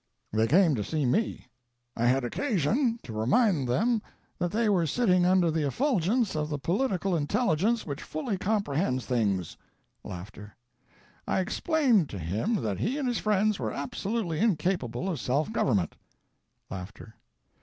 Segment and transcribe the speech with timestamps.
[0.33, 1.45] They came to see me.
[1.95, 4.01] I had occasion to remind them
[4.39, 9.57] that they were sitting under the effulgence of the political intelligence which fully comprehends things.
[10.03, 10.25] I
[11.27, 15.95] explained to him that he and his friends were absolutely incapable of self government.
[16.71, 17.13] [Laughter.